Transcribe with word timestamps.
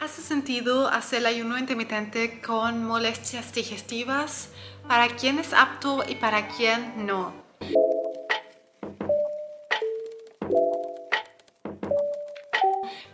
¿Hace 0.00 0.22
sentido 0.22 0.88
hacer 0.88 1.18
el 1.18 1.26
ayuno 1.26 1.58
intermitente 1.58 2.40
con 2.40 2.86
molestias 2.86 3.52
digestivas? 3.52 4.48
¿Para 4.88 5.08
quién 5.08 5.38
es 5.38 5.52
apto 5.52 6.02
y 6.08 6.14
para 6.14 6.48
quién 6.48 7.06
no? 7.06 7.34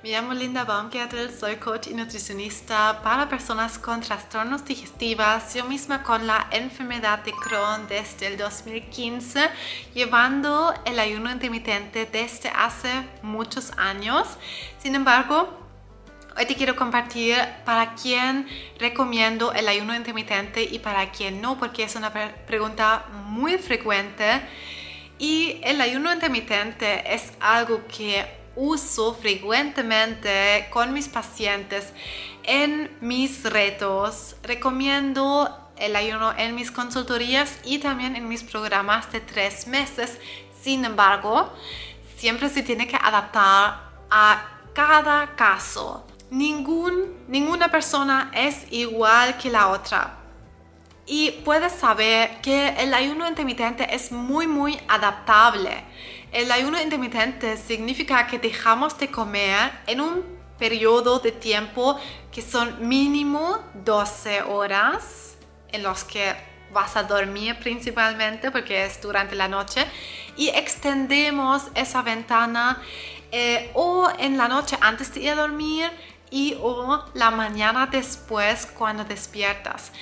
Me 0.04 0.12
llamo 0.12 0.32
Linda 0.32 0.64
Baumgartel, 0.64 1.36
soy 1.36 1.56
coach 1.56 1.88
y 1.88 1.94
nutricionista 1.94 3.02
para 3.02 3.28
personas 3.28 3.80
con 3.80 4.00
trastornos 4.00 4.64
digestivos, 4.64 5.54
yo 5.54 5.64
misma 5.64 6.04
con 6.04 6.28
la 6.28 6.46
enfermedad 6.52 7.18
de 7.24 7.32
Crohn 7.32 7.88
desde 7.88 8.28
el 8.28 8.36
2015, 8.36 9.50
llevando 9.92 10.72
el 10.84 11.00
ayuno 11.00 11.32
intermitente 11.32 12.06
desde 12.06 12.48
hace 12.50 13.08
muchos 13.22 13.72
años. 13.76 14.28
Sin 14.78 14.94
embargo, 14.94 15.65
Hoy 16.38 16.44
te 16.44 16.54
quiero 16.54 16.76
compartir 16.76 17.34
para 17.64 17.94
quién 17.94 18.46
recomiendo 18.78 19.54
el 19.54 19.68
ayuno 19.68 19.96
intermitente 19.96 20.62
y 20.62 20.78
para 20.80 21.10
quién 21.10 21.40
no, 21.40 21.58
porque 21.58 21.82
es 21.82 21.96
una 21.96 22.12
pregunta 22.12 23.06
muy 23.24 23.56
frecuente. 23.56 24.42
Y 25.18 25.58
el 25.64 25.80
ayuno 25.80 26.12
intermitente 26.12 27.14
es 27.14 27.32
algo 27.40 27.86
que 27.86 28.26
uso 28.54 29.14
frecuentemente 29.14 30.66
con 30.68 30.92
mis 30.92 31.08
pacientes 31.08 31.94
en 32.42 32.94
mis 33.00 33.42
retos. 33.44 34.36
Recomiendo 34.42 35.70
el 35.78 35.96
ayuno 35.96 36.34
en 36.36 36.54
mis 36.54 36.70
consultorías 36.70 37.58
y 37.64 37.78
también 37.78 38.14
en 38.14 38.28
mis 38.28 38.42
programas 38.42 39.10
de 39.10 39.20
tres 39.20 39.66
meses. 39.66 40.18
Sin 40.60 40.84
embargo, 40.84 41.50
siempre 42.18 42.50
se 42.50 42.62
tiene 42.62 42.86
que 42.86 42.96
adaptar 42.96 43.80
a 44.10 44.48
cada 44.74 45.34
caso 45.34 46.06
ningún, 46.30 47.14
ninguna 47.28 47.70
persona 47.70 48.30
es 48.34 48.70
igual 48.70 49.36
que 49.38 49.50
la 49.50 49.68
otra. 49.68 50.18
Y 51.06 51.30
puedes 51.44 51.72
saber 51.72 52.40
que 52.40 52.68
el 52.78 52.92
ayuno 52.92 53.28
intermitente 53.28 53.94
es 53.94 54.10
muy, 54.10 54.46
muy 54.46 54.78
adaptable. 54.88 55.84
El 56.32 56.50
ayuno 56.50 56.80
intermitente 56.82 57.56
significa 57.56 58.26
que 58.26 58.38
dejamos 58.38 58.98
de 58.98 59.08
comer 59.08 59.70
en 59.86 60.00
un 60.00 60.24
periodo 60.58 61.20
de 61.20 61.32
tiempo 61.32 61.98
que 62.32 62.42
son 62.42 62.88
mínimo 62.88 63.58
12 63.84 64.42
horas 64.42 65.36
en 65.68 65.82
los 65.82 66.04
que 66.04 66.34
vas 66.72 66.96
a 66.96 67.04
dormir 67.04 67.56
principalmente 67.58 68.50
porque 68.50 68.84
es 68.84 69.00
durante 69.00 69.34
la 69.34 69.48
noche 69.48 69.86
y 70.36 70.48
extendemos 70.48 71.68
esa 71.74 72.02
ventana 72.02 72.82
eh, 73.32 73.70
o 73.74 74.08
en 74.18 74.36
la 74.36 74.48
noche 74.48 74.76
antes 74.80 75.12
de 75.14 75.20
ir 75.20 75.30
a 75.30 75.34
dormir 75.36 75.90
y 76.30 76.56
o 76.60 77.04
la 77.14 77.30
mañana 77.30 77.86
después 77.86 78.66
cuando 78.66 79.04
despiertas. 79.04 79.92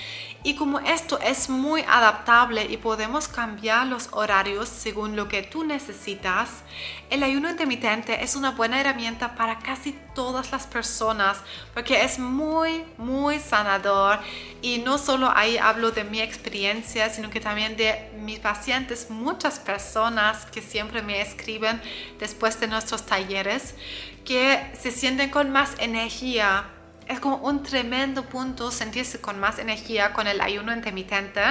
Y 0.47 0.57
como 0.57 0.79
esto 0.79 1.19
es 1.21 1.49
muy 1.49 1.81
adaptable 1.89 2.67
y 2.67 2.77
podemos 2.77 3.29
cambiar 3.29 3.87
los 3.87 4.11
horarios 4.13 4.69
según 4.69 5.17
lo 5.17 5.27
que 5.27 5.43
tú 5.43 5.65
necesitas, 5.65 6.51
el 7.09 7.23
ayuno 7.23 7.49
intermitente 7.49 8.23
es 8.23 8.37
una 8.37 8.51
buena 8.51 8.79
herramienta 8.79 9.37
para 9.37 9.59
casi 9.59 9.99
todas 10.15 10.53
las 10.53 10.67
personas 10.67 11.39
porque 11.73 12.05
es 12.05 12.19
muy, 12.19 12.85
muy 12.99 13.41
sanador. 13.41 14.19
Y 14.61 14.79
no 14.79 14.99
solo 14.99 15.33
ahí 15.35 15.57
hablo 15.57 15.93
de 15.93 16.05
mi 16.05 16.21
experiencia, 16.21 17.09
sino 17.09 17.31
que 17.31 17.41
también 17.41 17.79
de 17.79 18.13
mis 18.19 18.39
pacientes, 18.39 19.09
muchas 19.09 19.59
personas 19.59 20.45
que 20.45 20.61
siempre 20.61 21.01
me 21.01 21.23
escriben 21.23 21.81
después 22.19 22.61
de 22.61 22.67
nuestros 22.67 23.07
talleres 23.07 23.75
que 24.25 24.73
se 24.79 24.91
sienten 24.91 25.31
con 25.31 25.51
más 25.51 25.75
energía. 25.79 26.65
Es 27.07 27.21
como 27.21 27.37
un 27.37 27.63
tremendo 27.63 28.25
punto 28.25 28.71
sentirse 28.71 29.21
con 29.21 29.39
más 29.39 29.59
energía 29.59 30.15
con 30.15 30.27
el 30.27 30.41
ayuno 30.41 30.73
intermitente, 30.73 31.43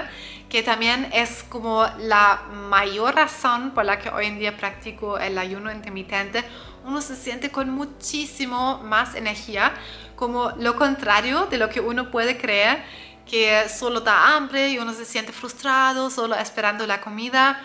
que 0.50 0.64
también 0.64 1.08
es 1.14 1.44
como 1.44 1.86
la 2.00 2.42
mayor 2.70 3.16
razón 3.16 3.72
por 3.72 3.86
la 3.86 4.00
que 4.00 4.10
hoy 4.10 4.26
en 4.26 4.40
día 4.40 4.58
practico 4.58 5.20
el 5.20 5.38
ayuno 5.38 5.72
intermitente. 5.72 6.44
Uno 6.86 7.02
se 7.02 7.16
siente 7.16 7.52
con 7.52 7.70
muchísimo 7.70 8.80
más 8.80 9.14
energía, 9.14 9.74
como 10.16 10.52
lo 10.58 10.76
contrario 10.76 11.46
de 11.46 11.58
lo 11.60 11.70
que 11.70 11.80
uno 11.80 12.10
puede 12.10 12.38
creer, 12.38 12.84
que 13.30 13.70
solo 13.70 14.02
da 14.02 14.36
hambre 14.36 14.70
y 14.70 14.80
uno 14.80 14.92
se 14.94 15.06
siente 15.06 15.32
frustrado, 15.32 16.10
solo 16.10 16.36
esperando 16.36 16.88
la 16.88 17.00
comida. 17.00 17.62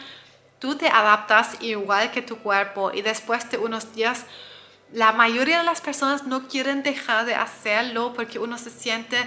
Tú 0.58 0.74
te 0.74 0.88
adaptas 0.88 1.56
igual 1.60 2.10
que 2.10 2.20
tu 2.20 2.36
cuerpo 2.36 2.92
y 2.92 3.00
después 3.00 3.48
de 3.50 3.56
unos 3.56 3.94
días 3.94 4.26
la 4.92 5.12
mayoría 5.12 5.58
de 5.58 5.64
las 5.64 5.80
personas 5.80 6.24
no 6.24 6.48
quieren 6.48 6.82
dejar 6.82 7.26
de 7.26 7.34
hacerlo 7.34 8.12
porque 8.14 8.38
uno 8.38 8.56
se 8.58 8.70
siente 8.70 9.18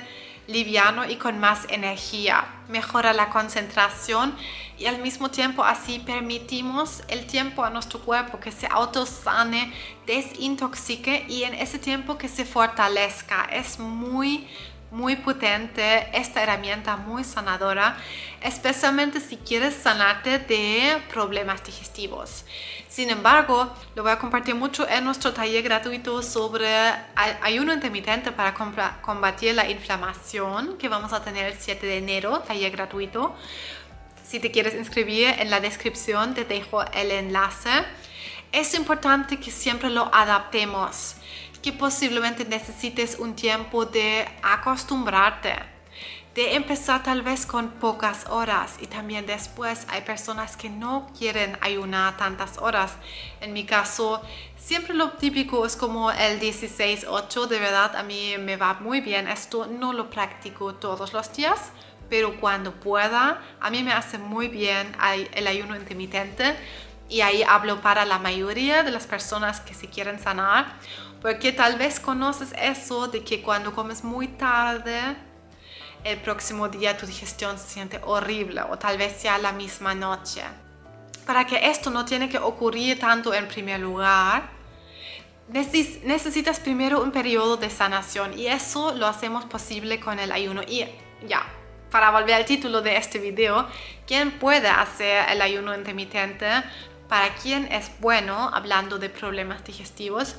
liviano 0.47 1.07
y 1.07 1.17
con 1.17 1.39
más 1.39 1.65
energía, 1.69 2.45
mejora 2.67 3.13
la 3.13 3.29
concentración 3.29 4.35
y 4.77 4.87
al 4.87 4.99
mismo 4.99 5.29
tiempo 5.29 5.63
así 5.63 5.99
permitimos 5.99 7.03
el 7.07 7.27
tiempo 7.27 7.63
a 7.63 7.69
nuestro 7.69 7.99
cuerpo 7.99 8.39
que 8.39 8.51
se 8.51 8.67
autosane, 8.67 9.71
desintoxique 10.07 11.25
y 11.29 11.43
en 11.43 11.53
ese 11.53 11.77
tiempo 11.77 12.17
que 12.17 12.27
se 12.27 12.45
fortalezca. 12.45 13.45
Es 13.45 13.77
muy 13.77 14.47
muy 14.91 15.15
potente, 15.15 16.09
esta 16.13 16.43
herramienta 16.43 16.97
muy 16.97 17.23
sanadora, 17.23 17.97
especialmente 18.41 19.21
si 19.21 19.37
quieres 19.37 19.73
sanarte 19.73 20.37
de 20.37 21.01
problemas 21.09 21.63
digestivos. 21.63 22.45
Sin 22.89 23.09
embargo, 23.09 23.73
lo 23.95 24.03
voy 24.03 24.11
a 24.11 24.19
compartir 24.19 24.53
mucho 24.53 24.87
en 24.87 25.05
nuestro 25.05 25.31
taller 25.31 25.63
gratuito 25.63 26.21
sobre 26.21 26.67
ayuno 27.15 27.73
intermitente 27.73 28.33
para 28.33 28.53
combatir 29.01 29.55
la 29.55 29.69
inflamación 29.69 30.77
que 30.77 30.89
vamos 30.89 31.13
a 31.13 31.23
tener 31.23 31.45
el 31.45 31.57
7 31.57 31.85
de 31.85 31.97
enero, 31.97 32.39
taller 32.41 32.71
gratuito. 32.71 33.33
Si 34.27 34.39
te 34.41 34.51
quieres 34.51 34.75
inscribir, 34.75 35.27
en 35.39 35.49
la 35.49 35.61
descripción 35.61 36.33
te 36.33 36.43
dejo 36.43 36.83
el 36.91 37.11
enlace. 37.11 37.69
Es 38.51 38.73
importante 38.73 39.39
que 39.39 39.51
siempre 39.51 39.89
lo 39.89 40.13
adaptemos 40.13 41.15
que 41.61 41.71
posiblemente 41.73 42.45
necesites 42.45 43.17
un 43.19 43.35
tiempo 43.35 43.85
de 43.85 44.27
acostumbrarte, 44.41 45.55
de 46.33 46.55
empezar 46.55 47.03
tal 47.03 47.21
vez 47.21 47.45
con 47.45 47.71
pocas 47.71 48.25
horas 48.29 48.77
y 48.79 48.87
también 48.87 49.25
después 49.25 49.85
hay 49.89 50.01
personas 50.01 50.55
que 50.55 50.69
no 50.69 51.11
quieren 51.17 51.57
ayunar 51.61 52.15
tantas 52.15 52.57
horas. 52.57 52.93
En 53.41 53.51
mi 53.51 53.65
caso, 53.65 54.21
siempre 54.57 54.93
lo 54.93 55.11
típico 55.11 55.65
es 55.65 55.75
como 55.75 56.09
el 56.09 56.39
16-8, 56.39 57.47
de 57.47 57.59
verdad 57.59 57.95
a 57.95 58.03
mí 58.03 58.35
me 58.39 58.55
va 58.55 58.75
muy 58.75 59.01
bien. 59.01 59.27
Esto 59.27 59.67
no 59.67 59.91
lo 59.91 60.09
practico 60.09 60.73
todos 60.75 61.11
los 61.11 61.33
días, 61.33 61.59
pero 62.09 62.39
cuando 62.39 62.73
pueda, 62.73 63.41
a 63.59 63.69
mí 63.69 63.83
me 63.83 63.91
hace 63.91 64.17
muy 64.17 64.47
bien 64.47 64.95
el 65.33 65.47
ayuno 65.47 65.75
intermitente 65.75 66.55
y 67.09 67.19
ahí 67.19 67.43
hablo 67.43 67.81
para 67.81 68.05
la 68.05 68.19
mayoría 68.19 68.83
de 68.83 68.91
las 68.91 69.05
personas 69.05 69.59
que 69.59 69.73
se 69.73 69.89
quieren 69.89 70.17
sanar 70.17 70.77
porque 71.21 71.51
tal 71.51 71.77
vez 71.77 71.99
conoces 71.99 72.53
eso 72.59 73.07
de 73.07 73.23
que 73.23 73.41
cuando 73.41 73.73
comes 73.73 74.03
muy 74.03 74.27
tarde, 74.27 74.99
el 76.03 76.19
próximo 76.19 76.67
día 76.67 76.97
tu 76.97 77.05
digestión 77.05 77.59
se 77.59 77.67
siente 77.67 77.99
horrible 78.03 78.61
o 78.63 78.77
tal 78.77 78.97
vez 78.97 79.21
sea 79.21 79.37
la 79.37 79.51
misma 79.51 79.93
noche. 79.93 80.41
Para 81.25 81.45
que 81.45 81.69
esto 81.69 81.91
no 81.91 82.05
tiene 82.05 82.27
que 82.27 82.39
ocurrir 82.39 82.99
tanto 82.99 83.33
en 83.33 83.47
primer 83.47 83.79
lugar, 83.79 84.49
necesitas 85.47 86.59
primero 86.59 87.03
un 87.03 87.11
periodo 87.11 87.57
de 87.57 87.69
sanación 87.69 88.37
y 88.37 88.47
eso 88.47 88.93
lo 88.95 89.05
hacemos 89.05 89.45
posible 89.45 89.99
con 89.99 90.17
el 90.17 90.31
ayuno. 90.31 90.63
Y 90.63 90.85
ya, 91.27 91.45
para 91.91 92.09
volver 92.09 92.33
al 92.33 92.45
título 92.45 92.81
de 92.81 92.97
este 92.97 93.19
video, 93.19 93.67
¿quién 94.07 94.31
puede 94.31 94.69
hacer 94.69 95.29
el 95.29 95.41
ayuno 95.41 95.75
intermitente? 95.75 96.47
¿Para 97.07 97.35
quién 97.35 97.71
es 97.71 97.91
bueno 97.99 98.49
hablando 98.51 98.97
de 98.97 99.09
problemas 99.09 99.63
digestivos? 99.63 100.35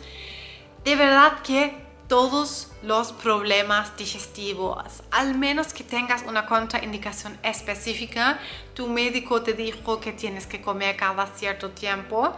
De 0.85 0.97
verdad 0.97 1.41
que 1.43 1.83
todos 2.09 2.71
los 2.83 3.13
problemas 3.13 3.97
digestivos, 3.97 5.03
al 5.11 5.35
menos 5.35 5.73
que 5.73 5.85
tengas 5.85 6.25
una 6.25 6.47
contraindicación 6.47 7.39
específica, 7.43 8.39
tu 8.75 8.89
médico 8.89 9.43
te 9.43 9.55
dijo 9.55 10.01
que 10.01 10.13
tienes 10.13 10.47
que 10.47 10.61
comer 10.61 10.97
cada 10.97 11.27
cierto 11.29 11.71
tiempo, 11.71 12.35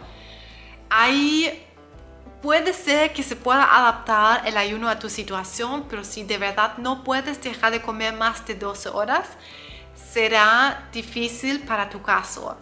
ahí 0.89 1.65
puede 2.41 2.73
ser 2.73 3.11
que 3.11 3.23
se 3.23 3.35
pueda 3.35 3.63
adaptar 3.75 4.47
el 4.47 4.55
ayuno 4.55 4.87
a 4.87 4.99
tu 4.99 5.09
situación, 5.09 5.87
pero 5.89 6.03
si 6.03 6.23
de 6.23 6.37
verdad 6.37 6.77
no 6.77 7.03
puedes 7.03 7.41
dejar 7.41 7.71
de 7.71 7.81
comer 7.81 8.13
más 8.13 8.45
de 8.45 8.55
12 8.55 8.89
horas, 8.89 9.27
será 9.95 10.87
difícil 10.93 11.61
para 11.61 11.89
tu 11.89 12.01
caso. 12.01 12.55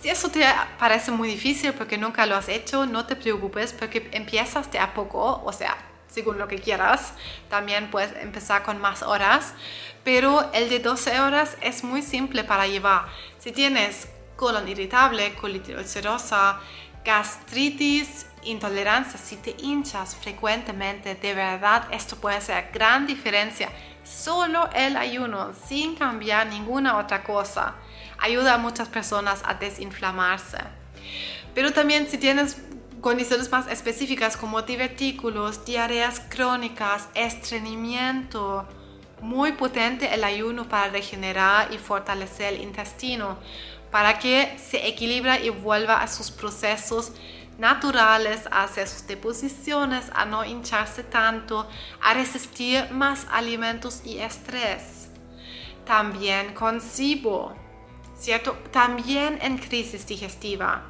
Si 0.00 0.10
eso 0.10 0.30
te 0.30 0.44
parece 0.78 1.10
muy 1.10 1.28
difícil 1.28 1.72
porque 1.72 1.96
nunca 1.96 2.26
lo 2.26 2.36
has 2.36 2.48
hecho, 2.48 2.86
no 2.86 3.06
te 3.06 3.16
preocupes 3.16 3.72
porque 3.72 4.08
empiezas 4.12 4.70
de 4.70 4.78
a 4.78 4.92
poco, 4.92 5.42
o 5.44 5.52
sea, 5.52 5.76
según 6.08 6.38
lo 6.38 6.48
que 6.48 6.58
quieras. 6.58 7.12
También 7.48 7.90
puedes 7.90 8.14
empezar 8.22 8.62
con 8.62 8.80
más 8.80 9.02
horas, 9.02 9.54
pero 10.04 10.50
el 10.52 10.68
de 10.68 10.80
12 10.80 11.20
horas 11.20 11.56
es 11.60 11.82
muy 11.82 12.02
simple 12.02 12.44
para 12.44 12.66
llevar. 12.66 13.06
Si 13.38 13.52
tienes 13.52 14.08
colon 14.36 14.68
irritable, 14.68 15.34
colitis 15.34 15.76
ulcerosa, 15.76 16.60
gastritis 17.04 18.26
intolerancia, 18.42 19.18
si 19.18 19.36
te 19.36 19.56
hinchas 19.58 20.16
frecuentemente, 20.16 21.14
de 21.14 21.34
verdad 21.34 21.86
esto 21.90 22.16
puede 22.16 22.40
ser 22.40 22.70
gran 22.72 23.06
diferencia. 23.06 23.70
Solo 24.04 24.70
el 24.72 24.96
ayuno, 24.96 25.52
sin 25.66 25.96
cambiar 25.96 26.46
ninguna 26.46 26.98
otra 26.98 27.24
cosa, 27.24 27.74
ayuda 28.18 28.54
a 28.54 28.58
muchas 28.58 28.88
personas 28.88 29.42
a 29.44 29.54
desinflamarse. 29.54 30.58
Pero 31.54 31.72
también 31.72 32.08
si 32.08 32.18
tienes 32.18 32.58
condiciones 33.00 33.50
más 33.50 33.68
específicas 33.68 34.36
como 34.36 34.62
divertículos, 34.62 35.64
diarreas 35.64 36.20
crónicas, 36.28 37.08
estreñimiento, 37.14 38.66
muy 39.20 39.52
potente 39.52 40.12
el 40.12 40.24
ayuno 40.24 40.68
para 40.68 40.90
regenerar 40.90 41.72
y 41.72 41.78
fortalecer 41.78 42.54
el 42.54 42.62
intestino, 42.62 43.38
para 43.90 44.18
que 44.18 44.58
se 44.58 44.86
equilibre 44.86 45.44
y 45.44 45.50
vuelva 45.50 46.02
a 46.02 46.08
sus 46.08 46.30
procesos 46.30 47.12
naturales, 47.58 48.46
a 48.50 48.64
hacer 48.64 48.86
sus 48.88 49.06
deposiciones, 49.06 50.10
a 50.14 50.26
no 50.26 50.44
hincharse 50.44 51.02
tanto, 51.02 51.68
a 52.02 52.12
resistir 52.12 52.90
más 52.90 53.26
alimentos 53.30 54.02
y 54.04 54.18
estrés. 54.18 55.08
También 55.86 56.52
con 56.52 56.80
SIBO, 56.80 57.56
¿cierto? 58.18 58.56
También 58.70 59.38
en 59.42 59.58
crisis 59.58 60.06
digestiva. 60.06 60.82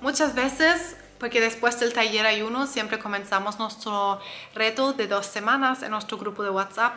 Muchas 0.00 0.34
veces 0.34 0.96
porque 1.18 1.40
después 1.40 1.78
del 1.80 1.92
taller 1.92 2.26
ayuno 2.26 2.66
siempre 2.66 2.98
comenzamos 2.98 3.58
nuestro 3.58 4.20
reto 4.54 4.92
de 4.92 5.06
dos 5.06 5.26
semanas 5.26 5.82
en 5.82 5.90
nuestro 5.90 6.18
grupo 6.18 6.42
de 6.42 6.50
WhatsApp 6.50 6.96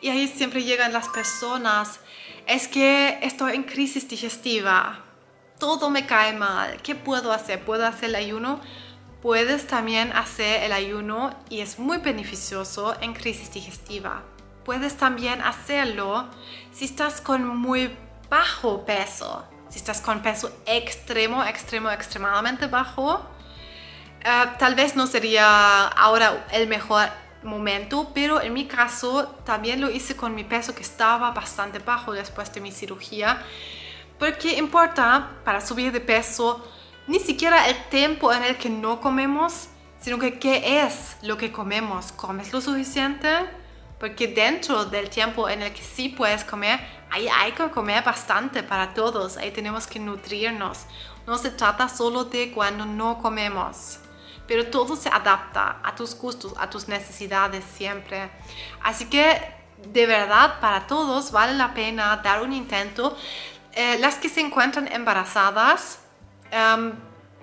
y 0.00 0.10
ahí 0.10 0.28
siempre 0.28 0.62
llegan 0.62 0.92
las 0.92 1.08
personas, 1.08 2.00
es 2.46 2.68
que 2.68 3.18
estoy 3.22 3.54
en 3.54 3.64
crisis 3.64 4.06
digestiva, 4.08 5.02
todo 5.58 5.88
me 5.88 6.06
cae 6.06 6.34
mal, 6.34 6.80
¿qué 6.82 6.94
puedo 6.94 7.32
hacer? 7.32 7.64
¿Puedo 7.64 7.86
hacer 7.86 8.10
el 8.10 8.16
ayuno? 8.16 8.60
Puedes 9.22 9.66
también 9.66 10.12
hacer 10.12 10.62
el 10.62 10.72
ayuno 10.72 11.34
y 11.48 11.60
es 11.60 11.78
muy 11.78 11.98
beneficioso 11.98 12.94
en 13.00 13.14
crisis 13.14 13.52
digestiva. 13.52 14.22
Puedes 14.64 14.96
también 14.96 15.40
hacerlo 15.40 16.28
si 16.72 16.84
estás 16.84 17.20
con 17.20 17.46
muy 17.46 17.96
bajo 18.28 18.84
peso, 18.84 19.44
si 19.68 19.78
estás 19.78 20.00
con 20.00 20.22
peso 20.22 20.50
extremo, 20.66 21.44
extremo, 21.44 21.90
extremadamente 21.90 22.66
bajo, 22.66 23.20
eh, 24.24 24.44
tal 24.58 24.74
vez 24.74 24.96
no 24.96 25.06
sería 25.06 25.88
ahora 25.88 26.46
el 26.52 26.66
mejor 26.68 27.08
momento, 27.42 28.10
pero 28.12 28.40
en 28.40 28.52
mi 28.52 28.66
caso 28.66 29.26
también 29.44 29.80
lo 29.80 29.90
hice 29.90 30.16
con 30.16 30.34
mi 30.34 30.44
peso 30.44 30.74
que 30.74 30.82
estaba 30.82 31.30
bastante 31.30 31.78
bajo 31.78 32.12
después 32.12 32.52
de 32.52 32.60
mi 32.60 32.72
cirugía, 32.72 33.42
porque 34.18 34.56
importa 34.56 35.30
para 35.44 35.60
subir 35.60 35.92
de 35.92 36.00
peso 36.00 36.66
ni 37.06 37.20
siquiera 37.20 37.68
el 37.68 37.76
tiempo 37.88 38.32
en 38.32 38.42
el 38.42 38.56
que 38.56 38.68
no 38.68 39.00
comemos, 39.00 39.68
sino 40.00 40.18
que 40.18 40.38
qué 40.38 40.82
es 40.82 41.16
lo 41.22 41.36
que 41.36 41.52
comemos. 41.52 42.12
¿Comes 42.12 42.52
lo 42.52 42.60
suficiente? 42.60 43.28
Porque 44.00 44.28
dentro 44.28 44.84
del 44.84 45.08
tiempo 45.08 45.48
en 45.48 45.62
el 45.62 45.72
que 45.72 45.82
sí 45.82 46.08
puedes 46.08 46.44
comer, 46.44 46.80
ahí 47.10 47.28
hay 47.28 47.52
que 47.52 47.70
comer 47.70 48.02
bastante 48.04 48.62
para 48.62 48.94
todos, 48.94 49.36
ahí 49.36 49.50
tenemos 49.50 49.86
que 49.86 49.98
nutrirnos. 49.98 50.86
No 51.26 51.38
se 51.38 51.50
trata 51.50 51.88
solo 51.88 52.24
de 52.24 52.52
cuando 52.52 52.86
no 52.86 53.18
comemos 53.18 54.00
pero 54.46 54.66
todo 54.66 54.96
se 54.96 55.08
adapta 55.08 55.78
a 55.82 55.94
tus 55.94 56.14
gustos, 56.14 56.54
a 56.58 56.70
tus 56.70 56.88
necesidades 56.88 57.64
siempre. 57.64 58.30
Así 58.82 59.06
que 59.06 59.40
de 59.92 60.06
verdad 60.06 60.60
para 60.60 60.86
todos 60.86 61.32
vale 61.32 61.54
la 61.54 61.74
pena 61.74 62.16
dar 62.18 62.42
un 62.42 62.52
intento. 62.52 63.16
Eh, 63.72 63.98
las 63.98 64.16
que 64.16 64.28
se 64.28 64.40
encuentran 64.40 64.90
embarazadas, 64.90 66.00
em, 66.50 66.92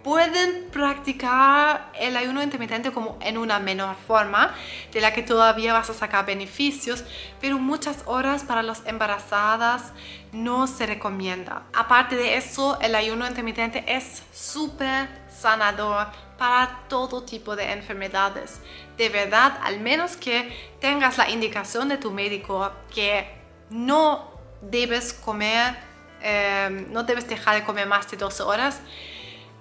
pueden 0.04 0.70
practicar 0.70 1.92
el 1.98 2.18
ayuno 2.18 2.44
intermitente 2.44 2.92
como 2.92 3.18
en 3.22 3.38
una 3.38 3.60
menor 3.60 3.96
forma, 3.96 4.54
de 4.92 5.02
la 5.02 5.14
que 5.14 5.24
todavía 5.24 5.74
vas 5.74 5.90
a 5.90 5.94
sacar 5.94 6.26
beneficios, 6.26 7.04
pero 7.40 7.58
muchas 7.58 8.04
horas 8.06 8.44
para 8.44 8.64
las 8.64 8.86
embarazadas 8.86 9.94
no 10.32 10.68
se 10.68 10.86
recomienda. 10.86 11.64
Aparte 11.74 12.16
de 12.16 12.36
eso, 12.36 12.78
el 12.82 12.96
ayuno 12.96 13.26
intermitente 13.26 13.84
es 13.88 14.24
súper 14.34 15.08
sanador 15.30 16.08
para 16.38 16.82
todo 16.90 17.24
tipo 17.24 17.56
de 17.56 17.72
enfermedades. 17.72 18.60
De 18.98 19.10
verdad, 19.10 19.58
al 19.64 19.80
menos 19.80 20.18
que 20.18 20.52
tengas 20.82 21.18
la 21.18 21.30
indicación 21.30 21.88
de 21.88 21.98
tu 21.98 22.12
médico 22.12 22.72
que 22.94 23.28
no 23.70 24.32
debes 24.62 25.14
comer, 25.14 25.76
eh, 26.22 26.88
no 26.90 27.04
debes 27.04 27.28
dejar 27.28 27.56
de 27.56 27.64
comer 27.64 27.88
más 27.88 28.10
de 28.10 28.18
12 28.18 28.44
horas, 28.44 28.82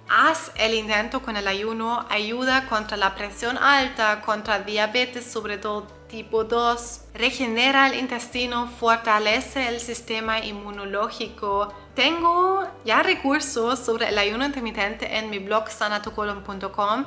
Haz 0.09 0.51
el 0.55 0.73
intento 0.73 1.21
con 1.21 1.37
el 1.37 1.47
ayuno, 1.47 2.05
ayuda 2.09 2.67
contra 2.67 2.97
la 2.97 3.15
presión 3.15 3.57
alta, 3.57 4.21
contra 4.21 4.59
diabetes, 4.59 5.25
sobre 5.25 5.57
todo 5.57 5.87
tipo 6.07 6.43
2, 6.43 7.01
regenera 7.15 7.87
el 7.87 7.97
intestino, 7.97 8.67
fortalece 8.67 9.67
el 9.69 9.79
sistema 9.79 10.39
inmunológico. 10.39 11.73
Tengo 11.95 12.67
ya 12.85 13.01
recursos 13.01 13.79
sobre 13.79 14.09
el 14.09 14.17
ayuno 14.17 14.45
intermitente 14.45 15.17
en 15.17 15.29
mi 15.29 15.39
blog 15.39 15.69
sanatucolon.com, 15.69 17.05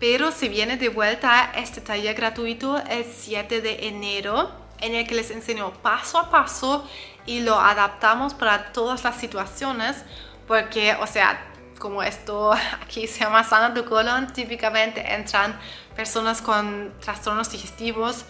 pero 0.00 0.32
se 0.32 0.48
viene 0.48 0.76
de 0.76 0.88
vuelta 0.88 1.52
este 1.54 1.80
taller 1.80 2.16
gratuito 2.16 2.78
el 2.78 3.04
7 3.04 3.60
de 3.60 3.88
enero 3.88 4.50
en 4.80 4.94
el 4.94 5.06
que 5.06 5.14
les 5.14 5.30
enseño 5.30 5.72
paso 5.82 6.18
a 6.18 6.30
paso 6.30 6.88
y 7.26 7.40
lo 7.40 7.60
adaptamos 7.60 8.34
para 8.34 8.72
todas 8.72 9.04
las 9.04 9.16
situaciones 9.16 10.02
porque, 10.46 10.96
o 11.00 11.06
sea, 11.06 11.44
como 11.78 12.02
esto 12.02 12.52
aquí 12.82 13.06
se 13.06 13.20
llama 13.20 13.44
sana 13.44 13.72
tu 13.72 13.84
colon, 13.84 14.32
típicamente 14.32 15.00
entran 15.14 15.58
personas 15.94 16.42
con 16.42 16.92
trastornos 17.00 17.50
digestivos 17.50 18.24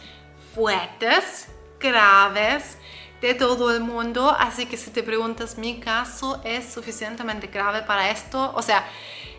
fuertes, 0.54 1.48
graves, 1.78 2.78
de 3.20 3.34
todo 3.34 3.74
el 3.74 3.80
mundo. 3.80 4.34
Así 4.38 4.66
que 4.66 4.76
si 4.76 4.90
te 4.90 5.02
preguntas, 5.02 5.58
mi 5.58 5.80
caso 5.80 6.40
es 6.44 6.72
suficientemente 6.72 7.48
grave 7.48 7.82
para 7.82 8.10
esto, 8.10 8.52
o 8.54 8.62
sea, 8.62 8.84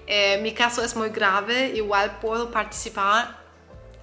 eh, 0.07 0.39
mi 0.41 0.53
caso 0.53 0.83
es 0.83 0.95
muy 0.95 1.09
grave, 1.09 1.71
igual 1.75 2.17
puedo 2.19 2.49
participar. 2.51 3.37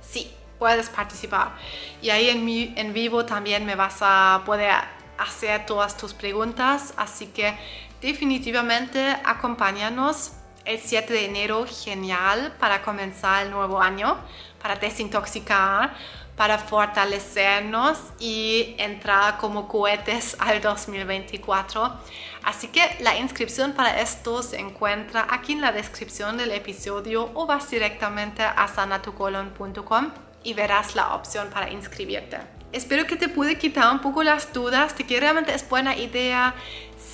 Sí, 0.00 0.32
puedes 0.58 0.88
participar. 0.88 1.52
Y 2.00 2.10
ahí 2.10 2.28
en, 2.28 2.44
mi, 2.44 2.72
en 2.76 2.92
vivo 2.92 3.24
también 3.24 3.66
me 3.66 3.74
vas 3.74 3.96
a 4.00 4.42
poder 4.46 4.72
hacer 5.18 5.66
todas 5.66 5.96
tus 5.96 6.14
preguntas. 6.14 6.94
Así 6.96 7.26
que 7.26 7.58
definitivamente 8.00 9.16
acompáñanos 9.24 10.32
el 10.64 10.80
7 10.80 11.12
de 11.12 11.24
enero, 11.24 11.64
genial 11.66 12.54
para 12.58 12.82
comenzar 12.82 13.46
el 13.46 13.52
nuevo 13.52 13.80
año, 13.80 14.18
para 14.60 14.76
desintoxicar, 14.76 15.94
para 16.36 16.58
fortalecernos 16.58 17.98
y 18.18 18.74
entrar 18.78 19.38
como 19.38 19.68
cohetes 19.68 20.36
al 20.38 20.60
2024. 20.60 21.94
Así 22.42 22.68
que 22.68 22.96
la 23.00 23.16
inscripción 23.16 23.72
para 23.72 24.00
esto 24.00 24.42
se 24.42 24.60
encuentra 24.60 25.26
aquí 25.30 25.52
en 25.52 25.60
la 25.60 25.72
descripción 25.72 26.36
del 26.36 26.52
episodio 26.52 27.30
o 27.34 27.46
vas 27.46 27.70
directamente 27.70 28.42
a 28.42 28.68
sanatucolon.com 28.68 30.10
y 30.44 30.54
verás 30.54 30.94
la 30.94 31.14
opción 31.14 31.48
para 31.50 31.70
inscribirte. 31.70 32.55
Espero 32.72 33.06
que 33.06 33.16
te 33.16 33.28
pude 33.28 33.58
quitar 33.58 33.92
un 33.92 34.00
poco 34.00 34.22
las 34.22 34.52
dudas 34.52 34.96
de 34.98 35.04
que 35.04 35.18
realmente 35.20 35.54
es 35.54 35.66
buena 35.68 35.96
idea 35.96 36.54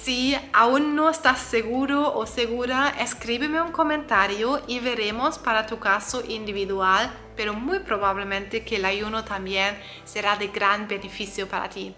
si 0.02 0.36
aún 0.52 0.96
no 0.96 1.10
estás 1.10 1.38
seguro 1.38 2.12
o 2.12 2.26
segura, 2.26 2.92
escríbeme 2.98 3.62
un 3.62 3.70
comentario 3.70 4.60
y 4.66 4.80
veremos 4.80 5.38
para 5.38 5.66
tu 5.66 5.78
caso 5.78 6.24
individual, 6.26 7.12
pero 7.36 7.54
muy 7.54 7.78
probablemente 7.78 8.64
que 8.64 8.76
el 8.76 8.84
ayuno 8.84 9.24
también 9.24 9.78
será 10.04 10.34
de 10.34 10.48
gran 10.48 10.88
beneficio 10.88 11.46
para 11.46 11.68
ti. 11.68 11.94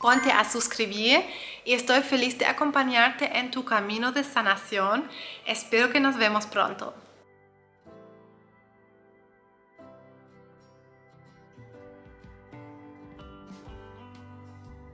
Ponte 0.00 0.32
a 0.32 0.44
suscribir 0.44 1.22
y 1.66 1.74
estoy 1.74 2.00
feliz 2.00 2.38
de 2.38 2.46
acompañarte 2.46 3.38
en 3.38 3.50
tu 3.50 3.62
camino 3.62 4.12
de 4.12 4.24
sanación. 4.24 5.06
Espero 5.44 5.90
que 5.90 6.00
nos 6.00 6.16
vemos 6.16 6.46
pronto. 6.46 6.94